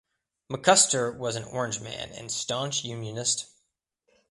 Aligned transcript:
McCusker 0.51 1.15
was 1.15 1.35
an 1.35 1.43
Orangeman 1.43 2.11
and 2.13 2.31
staunch 2.31 2.83
Unionist. 2.83 3.45